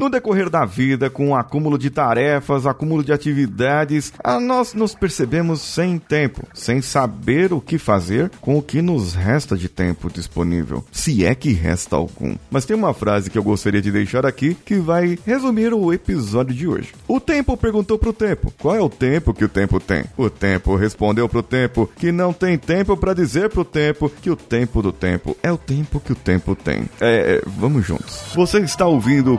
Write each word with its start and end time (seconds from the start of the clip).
No 0.00 0.08
decorrer 0.08 0.48
da 0.48 0.64
vida, 0.64 1.10
com 1.10 1.28
o 1.28 1.36
acúmulo 1.36 1.76
de 1.76 1.90
tarefas, 1.90 2.66
acúmulo 2.66 3.04
de 3.04 3.12
atividades, 3.12 4.10
nós 4.40 4.72
nos 4.72 4.94
percebemos 4.94 5.60
sem 5.60 5.98
tempo, 5.98 6.48
sem 6.54 6.80
saber 6.80 7.52
o 7.52 7.60
que 7.60 7.76
fazer 7.76 8.30
com 8.40 8.56
o 8.56 8.62
que 8.62 8.80
nos 8.80 9.12
resta 9.12 9.58
de 9.58 9.68
tempo 9.68 10.10
disponível, 10.10 10.82
se 10.90 11.22
é 11.22 11.34
que 11.34 11.52
resta 11.52 11.96
algum. 11.96 12.34
Mas 12.50 12.64
tem 12.64 12.74
uma 12.74 12.94
frase 12.94 13.28
que 13.28 13.36
eu 13.36 13.42
gostaria 13.42 13.82
de 13.82 13.92
deixar 13.92 14.24
aqui 14.24 14.54
que 14.64 14.76
vai 14.76 15.18
resumir 15.26 15.74
o 15.74 15.92
episódio 15.92 16.54
de 16.54 16.66
hoje. 16.66 16.94
O 17.06 17.20
tempo 17.20 17.54
perguntou 17.54 17.98
pro 17.98 18.14
tempo: 18.14 18.50
qual 18.58 18.74
é 18.74 18.80
o 18.80 18.88
tempo 18.88 19.34
que 19.34 19.44
o 19.44 19.50
tempo 19.50 19.78
tem? 19.78 20.04
O 20.16 20.30
tempo 20.30 20.76
respondeu 20.76 21.28
pro 21.28 21.42
tempo 21.42 21.86
que 21.96 22.10
não 22.10 22.32
tem 22.32 22.56
tempo 22.56 22.96
para 22.96 23.12
dizer 23.12 23.50
pro 23.50 23.66
tempo 23.66 24.08
que 24.08 24.30
o 24.30 24.36
tempo 24.36 24.80
do 24.80 24.92
tempo 24.92 25.36
é 25.42 25.52
o 25.52 25.58
tempo 25.58 26.00
que 26.00 26.12
o 26.12 26.16
tempo 26.16 26.56
tem. 26.56 26.88
É, 26.98 27.36
é 27.36 27.42
vamos 27.44 27.84
juntos. 27.84 28.32
Você 28.34 28.60
está 28.60 28.86
ouvindo 28.86 29.34
o 29.34 29.38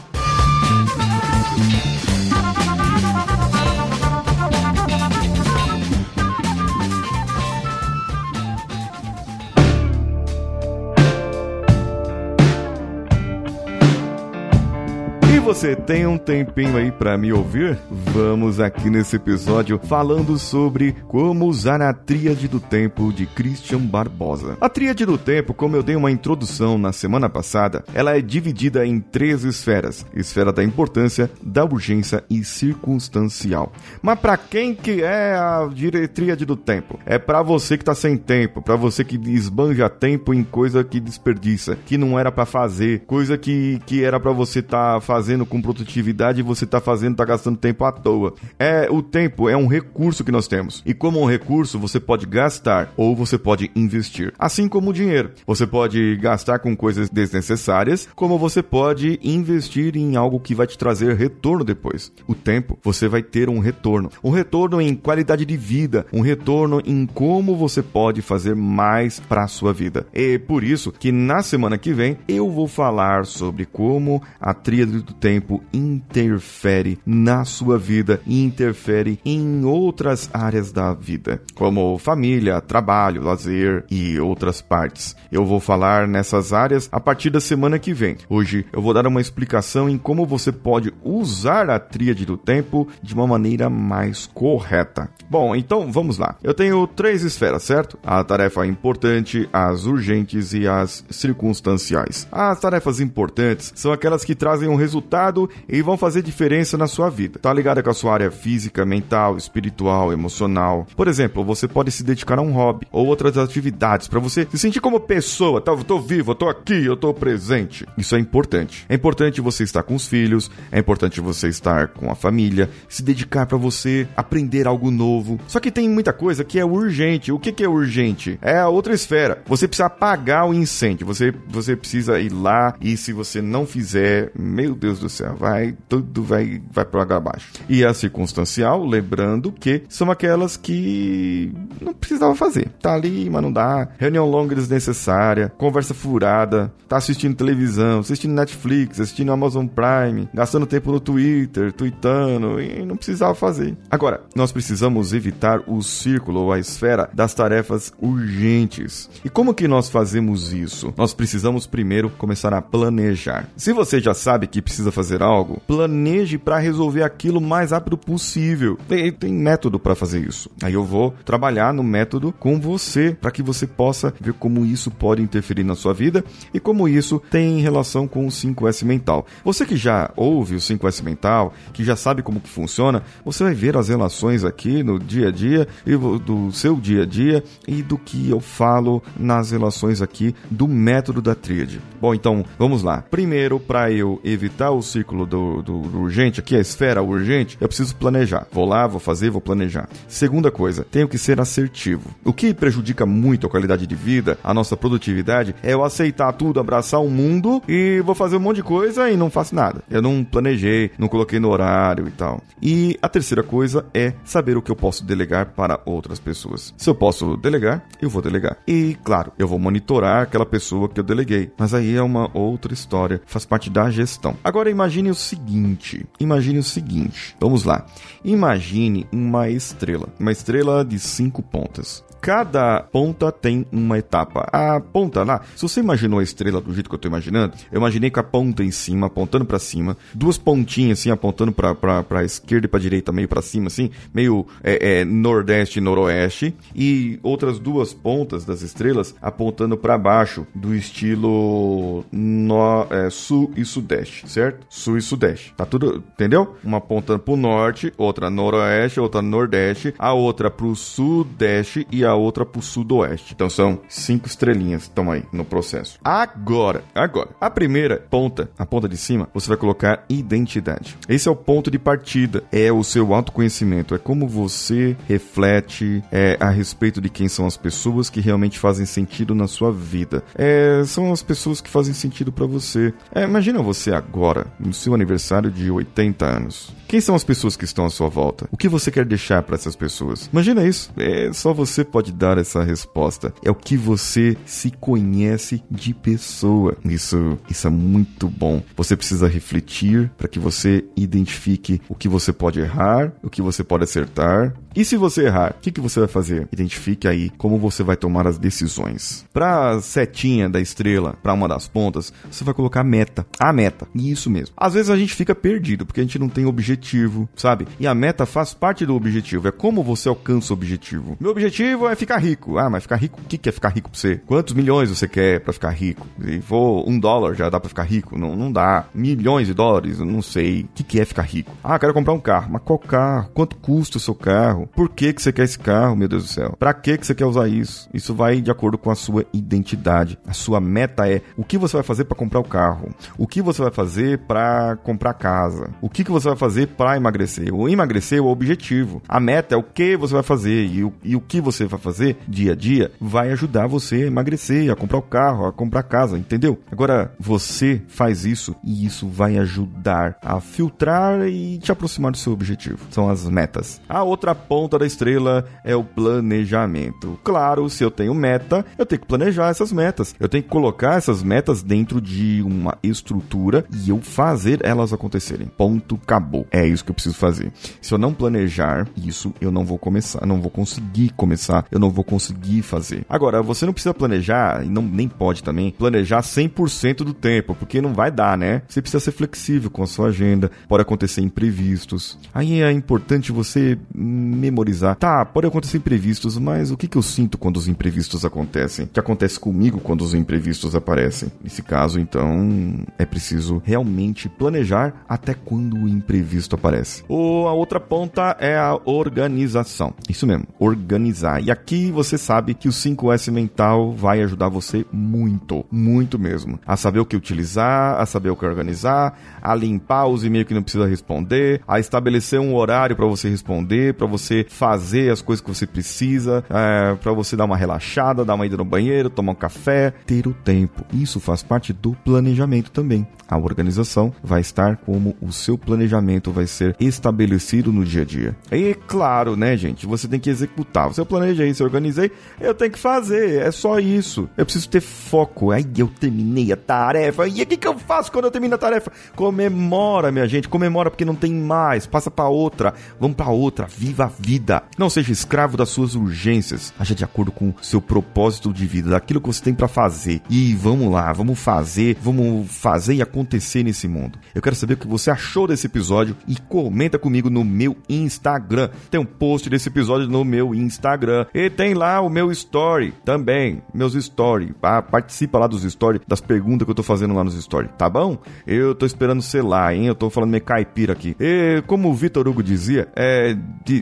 Você 15.53 15.75
tem 15.75 16.07
um 16.07 16.17
tempinho 16.17 16.77
aí 16.77 16.93
para 16.93 17.17
me 17.17 17.33
ouvir, 17.33 17.77
vamos 17.91 18.61
aqui 18.61 18.89
nesse 18.89 19.17
episódio 19.17 19.77
falando 19.83 20.39
sobre 20.39 20.93
como 21.09 21.45
usar 21.45 21.81
a 21.81 21.93
tríade 21.93 22.47
do 22.47 22.57
tempo 22.57 23.11
de 23.11 23.25
Christian 23.25 23.79
Barbosa. 23.79 24.57
A 24.61 24.69
tríade 24.69 25.05
do 25.05 25.17
tempo, 25.17 25.53
como 25.53 25.75
eu 25.75 25.83
dei 25.83 25.97
uma 25.97 26.09
introdução 26.09 26.77
na 26.77 26.93
semana 26.93 27.29
passada, 27.29 27.83
ela 27.93 28.17
é 28.17 28.21
dividida 28.21 28.85
em 28.85 29.01
três 29.01 29.43
esferas: 29.43 30.05
esfera 30.13 30.53
da 30.53 30.63
importância, 30.63 31.29
da 31.43 31.65
urgência 31.65 32.23
e 32.29 32.45
circunstancial. 32.45 33.73
Mas 34.01 34.17
para 34.21 34.37
quem 34.37 34.73
que 34.73 35.03
é 35.03 35.33
a 35.33 35.67
tríade 36.13 36.45
do 36.45 36.55
tempo? 36.55 36.97
É 37.05 37.19
para 37.19 37.41
você 37.41 37.77
que 37.77 37.83
tá 37.83 37.93
sem 37.93 38.15
tempo, 38.15 38.61
para 38.61 38.77
você 38.77 39.03
que 39.03 39.19
esbanja 39.29 39.89
tempo 39.89 40.33
em 40.33 40.45
coisa 40.45 40.81
que 40.81 41.01
desperdiça, 41.01 41.77
que 41.85 41.97
não 41.97 42.17
era 42.17 42.31
para 42.31 42.45
fazer, 42.45 43.01
coisa 43.01 43.37
que, 43.37 43.81
que 43.85 44.01
era 44.01 44.17
para 44.17 44.31
você 44.31 44.59
estar 44.59 44.93
tá 44.93 45.01
fazendo 45.01 45.40
fazendo 45.41 45.45
com 45.45 45.61
produtividade 45.61 46.41
você 46.41 46.65
está 46.65 46.79
fazendo, 46.79 47.13
está 47.13 47.25
gastando 47.25 47.57
tempo 47.57 47.83
à 47.83 47.91
toa. 47.91 48.33
É 48.59 48.87
o 48.89 49.01
tempo 49.01 49.49
é 49.49 49.57
um 49.57 49.67
recurso 49.67 50.23
que 50.23 50.31
nós 50.31 50.47
temos. 50.47 50.81
E 50.85 50.93
como 50.93 51.21
um 51.21 51.25
recurso, 51.25 51.79
você 51.79 51.99
pode 51.99 52.25
gastar 52.25 52.91
ou 52.95 53.15
você 53.15 53.37
pode 53.37 53.71
investir. 53.75 54.33
Assim 54.37 54.67
como 54.67 54.89
o 54.89 54.93
dinheiro. 54.93 55.31
Você 55.45 55.65
pode 55.65 56.17
gastar 56.17 56.59
com 56.59 56.75
coisas 56.75 57.09
desnecessárias, 57.09 58.07
como 58.15 58.37
você 58.37 58.61
pode 58.61 59.19
investir 59.23 59.95
em 59.95 60.15
algo 60.15 60.39
que 60.39 60.55
vai 60.55 60.67
te 60.67 60.77
trazer 60.77 61.15
retorno 61.15 61.63
depois. 61.63 62.11
O 62.27 62.35
tempo, 62.35 62.77
você 62.83 63.07
vai 63.07 63.23
ter 63.23 63.49
um 63.49 63.59
retorno. 63.59 64.09
Um 64.23 64.31
retorno 64.31 64.81
em 64.81 64.95
qualidade 64.95 65.45
de 65.45 65.57
vida, 65.57 66.05
um 66.13 66.21
retorno 66.21 66.81
em 66.85 67.05
como 67.05 67.55
você 67.55 67.81
pode 67.81 68.21
fazer 68.21 68.55
mais 68.55 69.19
para 69.19 69.43
a 69.43 69.47
sua 69.47 69.73
vida. 69.73 70.05
E 70.13 70.37
por 70.37 70.63
isso 70.63 70.91
que 70.91 71.11
na 71.11 71.41
semana 71.41 71.77
que 71.77 71.93
vem 71.93 72.17
eu 72.27 72.49
vou 72.49 72.67
falar 72.67 73.25
sobre 73.25 73.65
como 73.65 74.21
a 74.39 74.53
tríade 74.53 74.99
do 74.99 75.13
tempo 75.13 75.30
interfere 75.71 76.99
na 77.05 77.45
sua 77.45 77.77
vida 77.77 78.19
e 78.25 78.43
interfere 78.43 79.19
em 79.23 79.63
outras 79.63 80.29
áreas 80.33 80.71
da 80.71 80.93
vida, 80.93 81.41
como 81.55 81.97
família, 81.97 82.59
trabalho, 82.59 83.21
lazer 83.21 83.85
e 83.89 84.19
outras 84.19 84.61
partes. 84.61 85.15
Eu 85.31 85.45
vou 85.45 85.59
falar 85.59 86.07
nessas 86.07 86.51
áreas 86.51 86.89
a 86.91 86.99
partir 86.99 87.29
da 87.29 87.39
semana 87.39 87.79
que 87.79 87.93
vem. 87.93 88.17
Hoje 88.29 88.65
eu 88.73 88.81
vou 88.81 88.93
dar 88.93 89.07
uma 89.07 89.21
explicação 89.21 89.89
em 89.89 89.97
como 89.97 90.25
você 90.25 90.51
pode 90.51 90.93
usar 91.03 91.69
a 91.69 91.79
tríade 91.79 92.25
do 92.25 92.37
tempo 92.37 92.87
de 93.01 93.13
uma 93.13 93.27
maneira 93.27 93.69
mais 93.69 94.27
correta. 94.33 95.09
Bom, 95.29 95.55
então 95.55 95.91
vamos 95.91 96.17
lá. 96.17 96.35
Eu 96.43 96.53
tenho 96.53 96.85
três 96.87 97.23
esferas, 97.23 97.63
certo? 97.63 97.97
A 98.03 98.23
tarefa 98.23 98.65
importante, 98.65 99.47
as 99.53 99.85
urgentes 99.85 100.53
e 100.53 100.67
as 100.67 101.05
circunstanciais. 101.09 102.27
As 102.31 102.59
tarefas 102.59 102.99
importantes 102.99 103.71
são 103.75 103.91
aquelas 103.91 104.25
que 104.25 104.35
trazem 104.35 104.67
um 104.67 104.75
resultado 104.75 105.10
resultado 105.11 105.49
e 105.67 105.81
vão 105.81 105.97
fazer 105.97 106.21
diferença 106.21 106.77
na 106.77 106.87
sua 106.87 107.09
vida. 107.09 107.37
Tá 107.39 107.53
ligado 107.53 107.83
com 107.83 107.89
a 107.89 107.93
sua 107.93 108.13
área 108.13 108.31
física, 108.31 108.85
mental, 108.85 109.37
espiritual, 109.37 110.13
emocional. 110.13 110.87
Por 110.95 111.07
exemplo, 111.07 111.43
você 111.43 111.67
pode 111.67 111.91
se 111.91 112.03
dedicar 112.03 112.39
a 112.39 112.41
um 112.41 112.53
hobby 112.53 112.87
ou 112.91 113.07
outras 113.07 113.37
atividades 113.37 114.07
para 114.07 114.19
você 114.19 114.47
se 114.49 114.57
sentir 114.57 114.79
como 114.79 114.99
pessoa. 114.99 115.59
Tá, 115.59 115.71
eu 115.71 115.83
tô 115.83 115.99
vivo, 115.99 116.31
eu 116.31 116.35
tô 116.35 116.47
aqui, 116.47 116.85
eu 116.85 116.95
tô 116.95 117.13
presente. 117.13 117.85
Isso 117.97 118.15
é 118.15 118.19
importante. 118.19 118.85
É 118.87 118.95
importante 118.95 119.41
você 119.41 119.63
estar 119.63 119.83
com 119.83 119.95
os 119.95 120.07
filhos, 120.07 120.49
é 120.71 120.79
importante 120.79 121.19
você 121.19 121.49
estar 121.49 121.89
com 121.89 122.09
a 122.09 122.15
família, 122.15 122.69
se 122.87 123.03
dedicar 123.03 123.45
para 123.45 123.57
você 123.57 124.07
aprender 124.15 124.67
algo 124.67 124.89
novo. 124.89 125.39
Só 125.47 125.59
que 125.59 125.71
tem 125.71 125.89
muita 125.89 126.13
coisa 126.13 126.43
que 126.43 126.59
é 126.59 126.65
urgente. 126.65 127.31
O 127.31 127.39
que, 127.39 127.51
que 127.51 127.63
é 127.63 127.69
urgente? 127.69 128.39
É 128.41 128.57
a 128.57 128.69
outra 128.69 128.93
esfera. 128.93 129.41
Você 129.45 129.67
precisa 129.67 129.87
apagar 129.87 130.47
o 130.47 130.53
incêndio. 130.53 131.05
Você, 131.05 131.33
você 131.47 131.75
precisa 131.75 132.19
ir 132.19 132.31
lá 132.31 132.75
e 132.79 132.95
se 132.95 133.11
você 133.11 133.41
não 133.41 133.65
fizer, 133.65 134.31
meu 134.35 134.75
Deus 134.75 135.00
do 135.01 135.09
céu, 135.09 135.35
vai, 135.35 135.75
tudo 135.89 136.23
vai, 136.23 136.61
vai 136.71 136.85
para 136.85 137.15
abaixo. 137.15 137.53
E 137.67 137.83
a 137.83 137.93
circunstancial, 137.93 138.85
lembrando 138.85 139.51
que 139.51 139.83
são 139.89 140.09
aquelas 140.09 140.55
que 140.55 141.51
não 141.81 141.93
precisava 141.93 142.35
fazer. 142.35 142.69
Tá 142.81 142.93
ali, 142.93 143.29
mas 143.29 143.41
não 143.41 143.51
dá. 143.51 143.89
Reunião 143.97 144.29
longa 144.29 144.55
desnecessária, 144.55 145.51
conversa 145.57 145.93
furada, 145.93 146.73
tá 146.87 146.97
assistindo 146.97 147.35
televisão, 147.35 147.99
assistindo 147.99 148.33
Netflix, 148.33 148.99
assistindo 148.99 149.31
Amazon 149.31 149.65
Prime, 149.65 150.29
gastando 150.33 150.65
tempo 150.65 150.91
no 150.91 150.99
Twitter, 150.99 151.71
tweetando, 151.71 152.61
e 152.61 152.85
não 152.85 152.95
precisava 152.95 153.33
fazer. 153.33 153.77
Agora, 153.89 154.21
nós 154.35 154.51
precisamos 154.51 155.13
evitar 155.13 155.61
o 155.67 155.81
círculo 155.81 156.41
ou 156.41 156.51
a 156.51 156.59
esfera 156.59 157.09
das 157.13 157.33
tarefas 157.33 157.91
urgentes. 157.99 159.09
E 159.23 159.29
como 159.29 159.53
que 159.53 159.67
nós 159.67 159.89
fazemos 159.89 160.53
isso? 160.53 160.93
Nós 160.97 161.13
precisamos 161.13 161.65
primeiro 161.65 162.09
começar 162.09 162.53
a 162.53 162.61
planejar. 162.61 163.47
Se 163.55 163.73
você 163.73 163.99
já 163.99 164.13
sabe 164.13 164.47
que 164.47 164.61
precisa 164.61 164.90
precisa 164.91 165.01
fazer 165.01 165.23
algo, 165.23 165.61
planeje 165.65 166.37
para 166.37 166.59
resolver 166.59 167.03
aquilo 167.03 167.39
o 167.39 167.41
mais 167.41 167.71
rápido 167.71 167.97
possível. 167.97 168.77
Tem, 168.87 169.11
tem 169.11 169.33
método 169.33 169.79
para 169.79 169.95
fazer 169.95 170.19
isso. 170.27 170.49
Aí 170.61 170.73
eu 170.73 170.83
vou 170.83 171.15
trabalhar 171.25 171.73
no 171.73 171.83
método 171.83 172.33
com 172.37 172.59
você 172.59 173.17
para 173.19 173.31
que 173.31 173.41
você 173.41 173.65
possa 173.65 174.13
ver 174.19 174.33
como 174.33 174.65
isso 174.65 174.91
pode 174.91 175.21
interferir 175.21 175.63
na 175.63 175.75
sua 175.75 175.93
vida 175.93 176.23
e 176.53 176.59
como 176.59 176.87
isso 176.87 177.21
tem 177.31 177.61
relação 177.61 178.07
com 178.07 178.25
o 178.27 178.29
5S 178.29 178.83
mental. 178.83 179.25
Você 179.43 179.65
que 179.65 179.77
já 179.77 180.11
ouve 180.15 180.55
o 180.55 180.59
5S 180.59 181.03
mental, 181.03 181.53
que 181.73 181.83
já 181.83 181.95
sabe 181.95 182.21
como 182.21 182.41
que 182.41 182.49
funciona, 182.49 183.03
você 183.23 183.43
vai 183.43 183.53
ver 183.53 183.77
as 183.77 183.87
relações 183.87 184.43
aqui 184.43 184.83
no 184.83 184.99
dia 184.99 185.29
a 185.29 185.31
dia 185.31 185.67
e 185.85 185.95
do 185.95 186.51
seu 186.51 186.75
dia 186.75 187.03
a 187.03 187.05
dia 187.05 187.43
e 187.67 187.81
do 187.81 187.97
que 187.97 188.29
eu 188.29 188.39
falo 188.39 189.01
nas 189.17 189.51
relações 189.51 190.01
aqui 190.01 190.35
do 190.49 190.67
método 190.67 191.21
da 191.21 191.33
tríade. 191.33 191.81
Bom, 191.99 192.13
então 192.13 192.43
vamos 192.57 192.83
lá. 192.83 193.03
Primeiro, 193.09 193.59
para 193.59 193.91
eu 193.91 194.19
evitar 194.23 194.71
o 194.71 194.80
o 194.81 194.83
ciclo 194.83 195.25
do, 195.25 195.61
do, 195.61 195.79
do, 195.79 196.01
urgente, 196.01 196.39
aqui 196.39 196.55
a 196.55 196.59
esfera 196.59 197.01
urgente, 197.01 197.57
eu 197.61 197.67
preciso 197.67 197.95
planejar. 197.95 198.47
Vou 198.51 198.65
lá, 198.65 198.85
vou 198.87 198.99
fazer, 198.99 199.29
vou 199.29 199.39
planejar. 199.39 199.87
Segunda 200.07 200.51
coisa, 200.51 200.85
tenho 200.89 201.07
que 201.07 201.17
ser 201.17 201.39
assertivo. 201.39 202.09
O 202.25 202.33
que 202.33 202.53
prejudica 202.53 203.05
muito 203.05 203.47
a 203.47 203.49
qualidade 203.49 203.87
de 203.87 203.95
vida, 203.95 204.37
a 204.43 204.53
nossa 204.53 204.75
produtividade, 204.75 205.55
é 205.63 205.73
eu 205.73 205.83
aceitar 205.83 206.33
tudo, 206.33 206.59
abraçar 206.59 207.01
o 207.01 207.09
mundo 207.09 207.61
e 207.67 208.01
vou 208.03 208.15
fazer 208.15 208.37
um 208.37 208.39
monte 208.39 208.57
de 208.57 208.63
coisa 208.63 209.09
e 209.09 209.15
não 209.15 209.29
faço 209.29 209.55
nada. 209.55 209.83
Eu 209.89 210.01
não 210.01 210.23
planejei, 210.23 210.91
não 210.97 211.07
coloquei 211.07 211.39
no 211.39 211.49
horário 211.49 212.07
e 212.07 212.11
tal. 212.11 212.41
E 212.61 212.97
a 213.01 213.07
terceira 213.07 213.43
coisa 213.43 213.85
é 213.93 214.13
saber 214.23 214.57
o 214.57 214.61
que 214.61 214.71
eu 214.71 214.75
posso 214.75 215.05
delegar 215.05 215.47
para 215.55 215.79
outras 215.85 216.19
pessoas. 216.19 216.73
Se 216.75 216.89
eu 216.89 216.95
posso 216.95 217.37
delegar, 217.37 217.83
eu 218.01 218.09
vou 218.09 218.21
delegar. 218.21 218.57
E, 218.67 218.97
claro, 219.03 219.31
eu 219.37 219.47
vou 219.47 219.59
monitorar 219.59 220.23
aquela 220.23 220.45
pessoa 220.45 220.89
que 220.89 220.99
eu 220.99 221.03
deleguei. 221.03 221.51
Mas 221.57 221.73
aí 221.73 221.95
é 221.95 222.01
uma 222.01 222.29
outra 222.33 222.73
história, 222.73 223.21
faz 223.25 223.45
parte 223.45 223.69
da 223.69 223.89
gestão. 223.91 224.35
Agora 224.43 224.70
imagine 224.71 225.09
o 225.09 225.15
seguinte: 225.15 226.05
imagine 226.19 226.59
o 226.59 226.63
seguinte. 226.63 227.35
Vamos 227.39 227.63
lá. 227.63 227.85
Imagine 228.23 229.07
uma 229.11 229.49
estrela, 229.49 230.09
uma 230.19 230.31
estrela 230.31 230.83
de 230.83 230.99
cinco 230.99 231.41
pontas 231.41 232.03
cada 232.21 232.81
ponta 232.83 233.31
tem 233.31 233.65
uma 233.71 233.97
etapa. 233.97 234.47
A 234.53 234.79
ponta 234.79 235.23
lá, 235.23 235.41
se 235.55 235.63
você 235.63 235.79
imaginou 235.79 236.19
a 236.19 236.23
estrela 236.23 236.61
do 236.61 236.71
jeito 236.71 236.87
que 236.87 236.95
eu 236.95 236.99
tô 236.99 237.07
imaginando, 237.07 237.55
eu 237.71 237.79
imaginei 237.79 238.11
com 238.11 238.19
a 238.19 238.23
ponta 238.23 238.63
em 238.63 238.69
cima, 238.69 239.07
apontando 239.07 239.43
para 239.43 239.57
cima, 239.57 239.97
duas 240.13 240.37
pontinhas 240.37 240.99
assim, 240.99 241.09
apontando 241.09 241.51
pra, 241.51 241.73
pra, 241.73 242.03
pra 242.03 242.23
esquerda 242.23 242.67
e 242.67 242.69
pra 242.69 242.79
direita, 242.79 243.11
meio 243.11 243.27
para 243.27 243.41
cima, 243.41 243.67
assim, 243.67 243.89
meio 244.13 244.45
é, 244.63 244.99
é, 244.99 245.05
nordeste 245.05 245.79
e 245.79 245.81
noroeste, 245.81 246.55
e 246.75 247.19
outras 247.23 247.57
duas 247.57 247.91
pontas 247.91 248.45
das 248.45 248.61
estrelas 248.61 249.15
apontando 249.19 249.75
para 249.75 249.97
baixo, 249.97 250.45
do 250.53 250.75
estilo 250.75 252.05
no, 252.11 252.85
é, 252.91 253.09
sul 253.09 253.51
e 253.55 253.65
sudeste, 253.65 254.29
certo? 254.29 254.60
Certo? 254.61 254.67
Sul 254.69 254.97
e 254.97 255.01
sudeste. 255.01 255.53
Tá 255.55 255.65
tudo, 255.65 256.03
entendeu? 256.13 256.55
Uma 256.63 256.77
apontando 256.77 257.19
pro 257.19 257.35
norte, 257.35 257.93
outra 257.97 258.29
noroeste, 258.29 258.99
outra 258.99 259.21
nordeste, 259.21 259.93
a 259.97 260.13
outra 260.13 260.49
pro 260.49 260.75
sudeste 260.75 261.87
e 261.91 262.05
a 262.05 262.15
outra 262.15 262.45
pro 262.45 262.61
sudoeste. 262.61 263.33
Então 263.33 263.49
são 263.49 263.79
cinco 263.87 264.27
estrelinhas 264.27 264.83
estão 264.83 265.11
aí 265.11 265.23
no 265.31 265.45
processo. 265.45 265.99
Agora, 266.03 266.83
agora, 266.93 267.29
a 267.39 267.49
primeira 267.49 267.97
ponta, 267.97 268.49
a 268.57 268.65
ponta 268.65 268.87
de 268.87 268.97
cima, 268.97 269.29
você 269.33 269.47
vai 269.47 269.57
colocar 269.57 270.05
identidade. 270.09 270.97
Esse 271.07 271.27
é 271.27 271.31
o 271.31 271.35
ponto 271.35 271.69
de 271.71 271.79
partida, 271.79 272.43
é 272.51 272.71
o 272.71 272.83
seu 272.83 273.13
autoconhecimento, 273.13 273.95
é 273.95 273.97
como 273.97 274.27
você 274.27 274.95
reflete 275.07 276.03
é, 276.11 276.37
a 276.39 276.49
respeito 276.49 276.99
de 277.01 277.09
quem 277.09 277.27
são 277.27 277.45
as 277.45 277.57
pessoas 277.57 278.09
que 278.09 278.19
realmente 278.19 278.59
fazem 278.59 278.85
sentido 278.85 279.33
na 279.35 279.47
sua 279.47 279.71
vida. 279.71 280.23
É, 280.35 280.83
são 280.85 281.11
as 281.11 281.23
pessoas 281.23 281.61
que 281.61 281.69
fazem 281.69 281.93
sentido 281.93 282.31
para 282.31 282.45
você. 282.45 282.93
É, 283.13 283.23
imagina 283.23 283.61
você 283.61 283.91
agora, 283.93 284.47
no 284.59 284.73
seu 284.73 284.93
aniversário 284.93 285.51
de 285.51 285.69
80 285.69 286.25
anos. 286.25 286.73
Quem 286.91 286.99
são 286.99 287.15
as 287.15 287.23
pessoas 287.23 287.55
que 287.55 287.63
estão 287.63 287.85
à 287.85 287.89
sua 287.89 288.09
volta? 288.09 288.49
O 288.51 288.57
que 288.57 288.67
você 288.67 288.91
quer 288.91 289.05
deixar 289.05 289.41
para 289.43 289.55
essas 289.55 289.77
pessoas? 289.77 290.29
Imagina 290.33 290.65
isso. 290.65 290.91
É, 290.97 291.31
só 291.31 291.53
você 291.53 291.85
pode 291.85 292.11
dar 292.11 292.37
essa 292.37 292.63
resposta. 292.63 293.33
É 293.45 293.49
o 293.49 293.55
que 293.55 293.77
você 293.77 294.35
se 294.45 294.71
conhece 294.71 295.63
de 295.71 295.93
pessoa. 295.93 296.75
Isso, 296.83 297.39
isso 297.49 297.65
é 297.65 297.69
muito 297.69 298.27
bom. 298.27 298.61
Você 298.75 298.97
precisa 298.97 299.25
refletir 299.25 300.11
para 300.17 300.27
que 300.27 300.37
você 300.37 300.83
identifique 300.97 301.81
o 301.87 301.95
que 301.95 302.09
você 302.09 302.33
pode 302.33 302.59
errar, 302.59 303.13
o 303.23 303.29
que 303.29 303.41
você 303.41 303.63
pode 303.63 303.85
acertar. 303.85 304.53
E 304.75 304.83
se 304.83 304.97
você 304.97 305.27
errar, 305.27 305.55
o 305.57 305.61
que, 305.61 305.71
que 305.71 305.79
você 305.79 305.99
vai 305.99 306.09
fazer? 306.09 306.49
Identifique 306.51 307.07
aí 307.07 307.29
como 307.37 307.57
você 307.57 307.83
vai 307.83 307.95
tomar 307.95 308.27
as 308.27 308.37
decisões. 308.37 309.25
Para 309.31 309.79
setinha 309.79 310.49
da 310.49 310.59
estrela, 310.59 311.17
para 311.23 311.33
uma 311.33 311.47
das 311.47 311.69
pontas, 311.69 312.11
você 312.29 312.43
vai 312.43 312.53
colocar 312.53 312.83
meta. 312.83 313.25
A 313.39 313.53
meta. 313.53 313.87
Isso 313.95 314.29
mesmo. 314.29 314.40
Às 314.55 314.73
vezes 314.73 314.89
a 314.89 314.97
gente 314.97 315.13
fica 315.13 315.35
perdido 315.35 315.85
porque 315.85 315.99
a 315.99 316.03
gente 316.03 316.19
não 316.19 316.29
tem 316.29 316.45
objetivo, 316.45 317.29
sabe? 317.35 317.67
E 317.79 317.87
a 317.87 317.93
meta 317.93 318.25
faz 318.25 318.53
parte 318.53 318.85
do 318.85 318.95
objetivo. 318.95 319.47
É 319.47 319.51
como 319.51 319.83
você 319.83 320.09
alcança 320.09 320.53
o 320.53 320.55
objetivo. 320.55 321.17
Meu 321.19 321.31
objetivo 321.31 321.87
é 321.87 321.95
ficar 321.95 322.17
rico. 322.17 322.57
Ah, 322.57 322.69
mas 322.69 322.83
ficar 322.83 322.95
rico, 322.95 323.19
o 323.19 323.25
que, 323.25 323.49
é 323.49 323.51
ficar 323.51 323.69
rico 323.69 323.89
pra 323.89 323.99
você? 323.99 324.21
Quantos 324.25 324.53
milhões 324.53 324.89
você 324.89 325.07
quer 325.07 325.39
para 325.39 325.53
ficar 325.53 325.69
rico? 325.71 326.07
Se 326.21 326.41
for 326.41 326.87
um 326.87 326.99
dólar, 326.99 327.35
já 327.35 327.49
dá 327.49 327.59
para 327.59 327.69
ficar 327.69 327.83
rico? 327.83 328.17
Não, 328.17 328.35
não 328.35 328.51
dá. 328.51 328.85
Milhões 328.93 329.47
de 329.47 329.53
dólares? 329.53 329.99
Não 329.99 330.21
sei. 330.21 330.63
O 330.63 330.67
que, 330.75 330.83
que 330.83 330.99
é 330.99 331.05
ficar 331.05 331.23
rico? 331.23 331.51
Ah, 331.63 331.77
quero 331.77 331.93
comprar 331.93 332.13
um 332.13 332.19
carro. 332.19 332.51
Mas 332.51 332.61
qual 332.63 332.79
carro? 332.79 333.29
Quanto 333.33 333.55
custa 333.57 333.97
o 333.97 334.01
seu 334.01 334.15
carro? 334.15 334.67
Por 334.75 334.89
que, 334.89 335.13
que 335.13 335.21
você 335.21 335.31
quer 335.31 335.43
esse 335.43 335.59
carro, 335.59 335.95
meu 335.95 336.07
Deus 336.07 336.23
do 336.23 336.29
céu? 336.29 336.55
Para 336.57 336.73
que, 336.73 336.97
que 336.97 337.05
você 337.05 337.15
quer 337.15 337.25
usar 337.25 337.47
isso? 337.47 337.89
Isso 337.93 338.13
vai 338.13 338.41
de 338.41 338.51
acordo 338.51 338.77
com 338.77 338.91
a 338.91 338.95
sua 338.95 339.25
identidade. 339.33 340.17
A 340.25 340.33
sua 340.33 340.59
meta 340.59 341.09
é 341.09 341.21
o 341.37 341.43
que 341.43 341.57
você 341.57 341.77
vai 341.77 341.83
fazer 341.83 342.05
para 342.05 342.17
comprar 342.17 342.39
o 342.39 342.43
carro? 342.43 342.89
O 343.17 343.27
que 343.27 343.41
você 343.41 343.61
vai 343.61 343.71
fazer 343.71 344.19
para 344.31 344.77
comprar 344.77 345.13
casa? 345.13 345.71
O 345.81 345.89
que, 345.89 346.05
que 346.05 346.11
você 346.11 346.29
vai 346.29 346.37
fazer 346.37 346.67
para 346.67 346.95
emagrecer? 346.95 347.53
O 347.53 347.67
emagrecer 347.67 348.19
é 348.19 348.21
o 348.21 348.27
objetivo. 348.27 349.01
A 349.05 349.19
meta 349.19 349.55
é 349.55 349.57
o 349.57 349.63
que 349.63 349.97
você 349.97 350.13
vai 350.13 350.23
fazer 350.23 350.67
e 350.67 350.85
o, 350.85 350.93
e 351.03 351.17
o 351.17 351.19
que 351.19 351.41
você 351.41 351.65
vai 351.65 351.77
fazer 351.77 352.15
dia 352.29 352.53
a 352.53 352.55
dia 352.55 352.93
vai 352.97 353.29
ajudar 353.33 353.67
você 353.67 353.95
a 353.95 354.07
emagrecer, 354.07 354.71
a 354.71 354.75
comprar 354.75 354.99
o 354.99 355.01
carro, 355.01 355.45
a 355.45 355.51
comprar 355.51 355.83
casa, 355.83 356.17
entendeu? 356.17 356.57
Agora, 356.71 357.13
você 357.19 357.81
faz 357.89 358.23
isso 358.23 358.55
e 358.63 358.85
isso 358.85 359.05
vai 359.05 359.37
ajudar 359.37 360.15
a 360.21 360.39
filtrar 360.39 361.27
e 361.27 361.57
te 361.57 361.73
aproximar 361.73 362.13
do 362.13 362.17
seu 362.17 362.31
objetivo. 362.31 362.79
São 362.89 363.09
as 363.09 363.27
metas. 363.27 363.81
A 363.89 364.01
outra 364.01 364.33
ponta 364.33 364.79
da 364.79 364.85
estrela 364.85 365.45
é 365.61 365.75
o 365.75 365.83
planejamento. 365.83 367.19
Claro, 367.21 367.69
se 367.69 367.83
eu 367.83 367.91
tenho 367.91 368.15
meta, 368.15 368.65
eu 368.77 368.85
tenho 368.85 369.01
que 369.01 369.07
planejar 369.07 369.49
essas 369.49 369.73
metas. 369.73 370.15
Eu 370.17 370.29
tenho 370.29 370.41
que 370.41 370.49
colocar 370.49 370.95
essas 370.95 371.21
metas 371.21 371.61
dentro 371.61 371.99
de 371.99 372.41
uma 372.43 372.77
estrutura 372.81 373.65
e 373.73 373.89
eu 373.89 373.99
fazer 374.11 374.59
elas 374.63 374.91
acontecerem. 374.91 375.47
Ponto, 375.57 375.99
acabou. 376.03 376.45
É 376.51 376.67
isso 376.67 376.83
que 376.83 376.91
eu 376.91 376.93
preciso 376.93 377.15
fazer. 377.15 377.51
Se 377.81 377.93
eu 377.93 377.97
não 377.97 378.13
planejar 378.13 378.87
isso, 378.97 379.33
eu 379.39 379.51
não 379.51 379.65
vou 379.65 379.77
começar, 379.77 380.25
não 380.25 380.41
vou 380.41 380.51
conseguir 380.51 381.11
começar, 381.15 381.65
eu 381.71 381.79
não 381.79 381.89
vou 381.89 382.03
conseguir 382.03 382.61
fazer. 382.61 383.05
Agora, 383.09 383.41
você 383.41 383.65
não 383.65 383.73
precisa 383.73 383.93
planejar, 383.93 384.65
e 384.65 384.69
não, 384.69 384.81
nem 384.81 385.07
pode 385.07 385.41
também, 385.41 385.71
planejar 385.71 386.21
100% 386.21 386.97
do 386.97 387.13
tempo, 387.13 387.55
porque 387.55 387.81
não 387.81 387.93
vai 387.93 388.11
dar, 388.11 388.37
né? 388.37 388.61
Você 388.67 388.81
precisa 388.81 388.99
ser 388.99 389.11
flexível 389.11 389.71
com 389.71 389.81
a 389.81 389.87
sua 389.87 390.07
agenda, 390.07 390.51
pode 390.67 390.81
acontecer 390.81 391.21
imprevistos. 391.21 392.17
Aí 392.33 392.61
é 392.61 392.71
importante 392.71 393.31
você 393.31 393.77
memorizar. 393.95 394.95
Tá, 394.97 395.25
pode 395.25 395.47
acontecer 395.47 395.77
imprevistos, 395.77 396.37
mas 396.37 396.69
o 396.69 396.77
que, 396.77 396.87
que 396.87 396.97
eu 396.97 397.01
sinto 397.01 397.37
quando 397.37 397.57
os 397.57 397.67
imprevistos 397.67 398.25
acontecem? 398.25 398.85
O 398.85 398.89
que 398.89 398.99
acontece 398.99 399.39
comigo 399.39 399.79
quando 399.79 400.01
os 400.01 400.13
imprevistos 400.13 400.75
aparecem? 400.75 401.31
Nesse 401.41 401.61
caso, 401.61 401.99
então, 401.99 402.79
é 402.97 403.05
preciso 403.05 403.61
realmente 403.63 404.00
planejar 404.29 405.03
até 405.07 405.33
quando 405.33 405.75
o 405.75 405.87
imprevisto 405.87 406.55
aparece. 406.55 407.03
Ou 407.07 407.47
a 407.47 407.53
outra 407.53 407.79
ponta 407.79 408.35
é 408.39 408.57
a 408.57 408.79
organização. 408.85 409.93
Isso 410.09 410.25
mesmo, 410.25 410.45
organizar. 410.59 411.43
E 411.43 411.51
aqui 411.51 411.91
você 411.91 412.17
sabe 412.17 412.53
que 412.53 412.67
o 412.67 412.71
5S 412.71 413.31
mental 413.31 413.91
vai 413.91 414.21
ajudar 414.21 414.49
você 414.49 414.85
muito, 414.91 415.65
muito 415.71 416.17
mesmo. 416.17 416.59
A 416.65 416.75
saber 416.75 416.99
o 416.99 417.05
que 417.05 417.15
utilizar, 417.15 417.99
a 417.99 418.05
saber 418.05 418.29
o 418.29 418.35
que 418.35 418.45
organizar, 418.45 419.17
a 419.41 419.53
limpar 419.55 420.07
os 420.07 420.23
e-mails 420.23 420.47
que 420.47 420.53
não 420.53 420.63
precisa 420.63 420.87
responder, 420.87 421.61
a 421.67 421.79
estabelecer 421.79 422.39
um 422.39 422.55
horário 422.55 422.95
para 422.95 423.05
você 423.05 423.29
responder, 423.29 423.93
para 423.93 424.07
você 424.07 424.45
fazer 424.49 425.11
as 425.11 425.21
coisas 425.21 425.43
que 425.43 425.53
você 425.53 425.67
precisa, 425.67 426.43
é, 426.49 426.95
para 426.95 427.13
você 427.13 427.35
dar 427.35 427.45
uma 427.45 427.57
relaxada, 427.57 428.25
dar 428.25 428.35
uma 428.35 428.45
ida 428.45 428.57
no 428.57 428.65
banheiro, 428.65 429.09
tomar 429.09 429.33
um 429.33 429.35
café, 429.35 429.91
ter 430.05 430.27
o 430.27 430.33
tempo. 430.33 430.85
Isso 430.93 431.19
faz 431.19 431.43
parte 431.43 431.73
do 431.73 431.93
planejamento 432.03 432.71
também. 432.71 433.05
A 433.27 433.37
organização 433.37 433.90
vai 434.23 434.41
estar 434.41 434.77
como 434.77 435.15
o 435.21 435.31
seu 435.31 435.57
planejamento 435.57 436.31
vai 436.31 436.47
ser 436.47 436.75
estabelecido 436.79 437.71
no 437.71 437.83
dia 437.83 438.01
a 438.01 438.05
dia. 438.05 438.35
E 438.51 438.73
claro, 438.87 439.35
né, 439.35 439.55
gente, 439.57 439.85
você 439.85 440.07
tem 440.07 440.19
que 440.19 440.29
executar. 440.29 440.87
Você 440.87 441.03
planejei, 441.05 441.53
você 441.53 441.63
organizei, 441.63 442.11
eu 442.39 442.53
tenho 442.53 442.71
que 442.71 442.79
fazer. 442.79 443.41
É 443.41 443.51
só 443.51 443.79
isso. 443.79 444.29
Eu 444.37 444.45
preciso 444.45 444.69
ter 444.69 444.81
foco. 444.81 445.51
Aí 445.51 445.65
eu 445.77 445.87
terminei 445.87 446.51
a 446.51 446.57
tarefa. 446.57 447.27
E 447.27 447.41
o 447.41 447.45
que, 447.45 447.57
que 447.57 447.67
eu 447.67 447.77
faço 447.77 448.11
quando 448.11 448.25
eu 448.25 448.31
termino 448.31 448.55
a 448.55 448.57
tarefa? 448.57 448.91
Comemora, 449.15 450.11
minha 450.11 450.27
gente. 450.27 450.47
Comemora 450.47 450.89
porque 450.89 451.05
não 451.05 451.15
tem 451.15 451.33
mais. 451.33 451.85
Passa 451.85 452.09
para 452.09 452.29
outra. 452.29 452.73
Vamos 452.99 453.17
para 453.17 453.29
outra. 453.29 453.67
Viva 453.67 454.05
a 454.05 454.11
vida. 454.19 454.63
Não 454.77 454.89
seja 454.89 455.11
escravo 455.11 455.57
das 455.57 455.69
suas 455.69 455.95
urgências. 455.95 456.73
Haja 456.79 456.95
de 456.95 457.03
acordo 457.03 457.31
com 457.31 457.49
o 457.49 457.55
seu 457.61 457.81
propósito 457.81 458.53
de 458.53 458.65
vida, 458.65 458.91
daquilo 458.91 459.19
que 459.19 459.27
você 459.27 459.43
tem 459.43 459.53
para 459.53 459.67
fazer. 459.67 460.21
E 460.29 460.53
vamos 460.55 460.91
lá, 460.91 461.11
vamos 461.11 461.39
fazer, 461.39 461.97
vamos 462.01 462.49
fazer 462.49 462.95
e 462.95 463.01
acontecer 463.01 463.63
nesse 463.63 463.80
mundo. 463.87 464.19
Eu 464.33 464.41
quero 464.41 464.55
saber 464.55 464.75
o 464.75 464.77
que 464.77 464.87
você 464.87 465.11
achou 465.11 465.47
desse 465.47 465.67
episódio 465.67 466.15
e 466.27 466.35
comenta 466.35 466.97
comigo 466.99 467.29
no 467.29 467.43
meu 467.43 467.77
Instagram. 467.89 468.69
Tem 468.89 468.99
um 468.99 469.05
post 469.05 469.49
desse 469.49 469.69
episódio 469.69 470.07
no 470.07 470.23
meu 470.23 470.53
Instagram. 470.53 471.25
E 471.33 471.49
tem 471.49 471.73
lá 471.73 472.01
o 472.01 472.09
meu 472.09 472.31
story 472.31 472.93
também. 473.03 473.61
Meus 473.73 473.95
story. 473.95 474.53
Ah, 474.61 474.81
participa 474.81 475.39
lá 475.39 475.47
dos 475.47 475.63
stories, 475.63 476.01
das 476.07 476.21
perguntas 476.21 476.65
que 476.65 476.71
eu 476.71 476.75
tô 476.75 476.83
fazendo 476.83 477.13
lá 477.13 477.23
nos 477.23 477.41
stories, 477.41 477.71
tá 477.77 477.89
bom? 477.89 478.17
Eu 478.45 478.75
tô 478.75 478.85
esperando 478.85 479.21
sei 479.21 479.41
lá, 479.41 479.73
hein? 479.73 479.85
Eu 479.85 479.95
tô 479.95 480.09
falando 480.09 480.31
meio 480.31 480.43
caipira 480.43 480.93
aqui. 480.93 481.15
E 481.19 481.63
como 481.67 481.89
o 481.89 481.93
Vitor 481.93 482.27
Hugo 482.27 482.43
dizia, 482.43 482.87
é, 482.95 483.35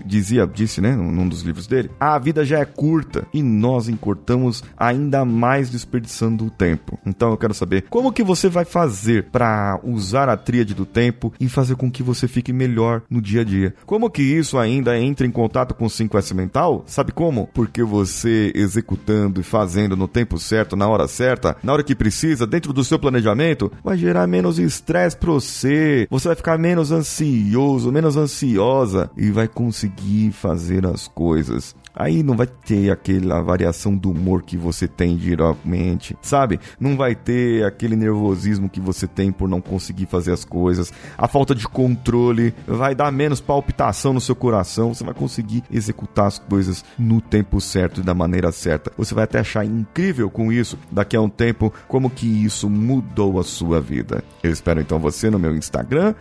dizia, 0.05 0.45
disse, 0.45 0.81
né, 0.81 0.95
num 0.95 1.27
dos 1.27 1.41
livros 1.41 1.67
dele, 1.67 1.89
a 1.99 2.17
vida 2.19 2.45
já 2.45 2.59
é 2.59 2.65
curta 2.65 3.27
e 3.33 3.41
nós 3.41 3.87
encurtamos 3.89 4.63
ainda 4.77 5.25
mais 5.25 5.69
desperdiçando 5.69 6.45
o 6.45 6.49
tempo. 6.49 6.99
Então 7.05 7.31
eu 7.31 7.37
quero 7.37 7.53
saber 7.53 7.85
como 7.89 8.11
que 8.11 8.23
você 8.23 8.49
vai 8.49 8.65
fazer 8.65 9.25
para 9.31 9.79
usar 9.91 10.29
a 10.29 10.37
tríade 10.37 10.73
do 10.73 10.85
tempo 10.85 11.33
e 11.39 11.49
fazer 11.49 11.75
com 11.75 11.91
que 11.91 12.03
você 12.03 12.27
fique 12.27 12.53
melhor 12.53 13.01
no 13.09 13.21
dia 13.21 13.41
a 13.41 13.43
dia. 13.43 13.73
Como 13.85 14.09
que 14.09 14.21
isso 14.21 14.57
ainda 14.57 14.97
entra 14.99 15.25
em 15.25 15.31
contato 15.31 15.73
com 15.73 15.85
o 15.85 15.89
5S 15.89 16.33
mental? 16.33 16.83
Sabe 16.85 17.11
como? 17.11 17.47
Porque 17.53 17.83
você 17.83 18.51
executando 18.55 19.39
e 19.39 19.43
fazendo 19.43 19.95
no 19.95 20.07
tempo 20.07 20.37
certo, 20.39 20.75
na 20.75 20.87
hora 20.87 21.07
certa, 21.07 21.57
na 21.63 21.73
hora 21.73 21.83
que 21.83 21.95
precisa, 21.95 22.47
dentro 22.47 22.73
do 22.73 22.83
seu 22.83 22.99
planejamento, 22.99 23.71
vai 23.83 23.97
gerar 23.97 24.27
menos 24.27 24.59
estresse 24.59 25.17
para 25.17 25.31
você. 25.31 26.07
Você 26.09 26.27
vai 26.27 26.35
ficar 26.35 26.57
menos 26.57 26.91
ansioso, 26.91 27.91
menos 27.91 28.17
ansiosa 28.17 29.09
e 29.17 29.31
vai 29.31 29.47
conseguir 29.47 30.31
fazer 30.31 30.85
as 30.85 31.07
coisas. 31.07 31.75
Aí 31.99 32.23
não 32.23 32.37
vai 32.37 32.47
ter 32.47 32.89
aquela 32.89 33.41
variação 33.41 33.93
do 33.93 34.11
humor 34.11 34.41
que 34.41 34.55
você 34.55 34.87
tem 34.87 35.19
geralmente, 35.19 36.15
sabe? 36.21 36.57
Não 36.79 36.95
vai 36.95 37.13
ter 37.13 37.65
aquele 37.65 37.93
nervosismo 37.97 38.69
que 38.69 38.79
você 38.79 39.05
tem 39.05 39.33
por 39.33 39.49
não 39.49 39.59
conseguir 39.59 40.05
fazer 40.05 40.31
as 40.31 40.45
coisas. 40.45 40.93
A 41.17 41.27
falta 41.27 41.53
de 41.53 41.67
controle 41.67 42.55
vai 42.65 42.95
dar 42.95 43.11
menos 43.11 43.41
palpitação 43.41 44.13
no 44.13 44.21
seu 44.21 44.33
coração. 44.33 44.93
Você 44.93 45.03
vai 45.03 45.13
conseguir 45.13 45.61
executar 45.69 46.27
as 46.27 46.39
coisas 46.39 46.85
no 46.97 47.19
tempo 47.19 47.59
certo 47.59 47.99
e 47.99 48.03
da 48.03 48.13
maneira 48.13 48.49
certa. 48.53 48.93
Você 48.97 49.13
vai 49.13 49.25
até 49.25 49.39
achar 49.39 49.65
incrível 49.65 50.29
com 50.29 50.53
isso 50.53 50.79
daqui 50.89 51.17
a 51.17 51.21
um 51.21 51.29
tempo 51.29 51.73
como 51.89 52.09
que 52.09 52.27
isso 52.27 52.69
mudou 52.69 53.41
a 53.41 53.43
sua 53.43 53.81
vida. 53.81 54.23
Eu 54.41 54.51
espero 54.51 54.79
então 54.79 54.99
você 54.99 55.29
no 55.29 55.37
meu 55.37 55.53
Instagram, 55.53 56.15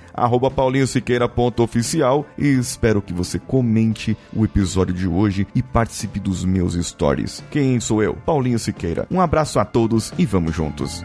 paulinhosiqueira.oficial 0.57 2.27
e 2.37 2.49
espero 2.49 3.01
que 3.01 3.13
você 3.13 3.39
comente 3.39 4.17
o 4.35 4.45
episódio 4.45 4.93
de 4.93 5.07
hoje 5.07 5.47
e 5.55 5.68
participe 5.73 6.19
dos 6.19 6.45
meus 6.45 6.75
stories. 6.75 7.43
Quem 7.51 7.81
sou 7.81 8.03
eu? 8.03 8.15
Paulinho 8.15 8.59
Siqueira. 8.59 9.07
Um 9.11 9.21
abraço 9.21 9.59
a 9.59 9.65
todos 9.65 10.13
e 10.19 10.25
vamos 10.27 10.55
juntos. 10.55 11.05